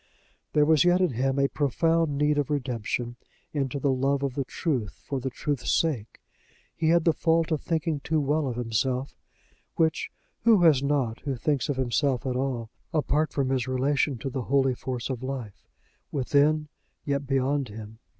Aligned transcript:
There 0.53 0.65
was 0.65 0.83
yet 0.83 0.99
in 0.99 1.11
him 1.11 1.37
a 1.37 1.47
profound 1.47 2.17
need 2.17 2.39
of 2.39 2.49
redemption 2.49 3.17
into 3.53 3.77
the 3.79 3.91
love 3.91 4.23
of 4.23 4.33
the 4.33 4.43
truth 4.45 4.93
for 5.05 5.19
the 5.19 5.29
truth's 5.29 5.69
sake. 5.71 6.19
He 6.75 6.89
had 6.89 7.05
the 7.05 7.13
fault 7.13 7.51
of 7.51 7.61
thinking 7.61 7.99
too 7.99 8.19
well 8.19 8.47
of 8.47 8.55
himself 8.55 9.13
which 9.75 10.09
who 10.43 10.63
has 10.63 10.81
not 10.81 11.19
who 11.19 11.35
thinks 11.35 11.69
of 11.69 11.75
himself 11.77 12.25
at 12.25 12.35
all, 12.35 12.71
apart 12.91 13.31
from 13.31 13.49
his 13.51 13.67
relation 13.67 14.17
to 14.17 14.31
the 14.31 14.41
holy 14.41 14.73
force 14.73 15.07
of 15.07 15.21
life, 15.21 15.67
within 16.11 16.67
yet 17.05 17.27
beyond 17.27 17.69
him? 17.69 17.99